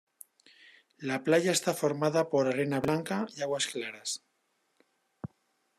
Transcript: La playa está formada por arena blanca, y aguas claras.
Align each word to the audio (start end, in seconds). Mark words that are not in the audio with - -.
La 1.09 1.19
playa 1.25 1.51
está 1.51 1.75
formada 1.75 2.27
por 2.31 2.47
arena 2.47 2.79
blanca, 2.79 3.27
y 3.37 3.43
aguas 3.43 3.67
claras. 3.67 4.23